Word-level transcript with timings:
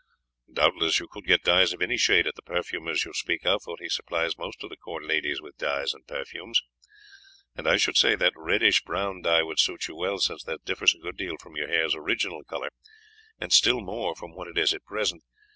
"Doubtless 0.51 0.97
you 0.99 1.07
could 1.07 1.25
get 1.25 1.43
dyes 1.43 1.73
of 1.73 1.81
any 1.83 1.95
shade 1.95 2.25
at 2.25 2.33
the 2.33 2.41
perfumer's 2.41 3.05
you 3.05 3.13
speak 3.13 3.45
of, 3.45 3.61
for 3.61 3.77
he 3.79 3.87
supplies 3.87 4.35
most 4.35 4.63
of 4.63 4.71
the 4.71 4.75
court 4.75 5.03
ladies 5.03 5.39
with 5.43 5.59
dyes 5.59 5.93
and 5.93 6.07
perfumes; 6.07 6.59
and 7.55 7.67
I 7.67 7.77
should 7.77 7.95
say 7.97 8.15
that 8.15 8.33
reddish 8.35 8.81
brown 8.83 9.21
dye 9.21 9.43
would 9.43 9.59
suit 9.59 9.87
you 9.87 9.95
well, 9.95 10.17
since 10.17 10.41
that 10.45 10.65
differs 10.65 10.95
a 10.95 10.97
good 10.97 11.17
deal 11.17 11.37
from 11.37 11.55
your 11.55 11.67
hair's 11.67 11.93
original 11.93 12.43
colour 12.43 12.69
and 13.39 13.53
still 13.53 13.79
more 13.81 14.15
from 14.15 14.33
what 14.33 14.47
it 14.47 14.57
is 14.57 14.73
at 14.73 14.85
present. 14.85 15.21